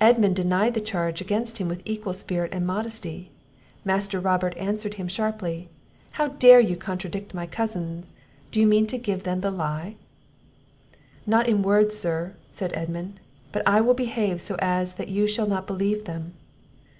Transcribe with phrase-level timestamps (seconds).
[0.00, 3.32] Edmund denied the charge against him with equal spirit and modesty.
[3.84, 5.68] Master Robert answered him sharply,
[6.12, 8.14] "How dare you contradict my cousins?
[8.52, 9.96] do you mean to give them the lie?"
[11.26, 13.18] "Not in words, Sir," said Edmund;
[13.50, 16.34] "but I will behave so as that you shall not believe them."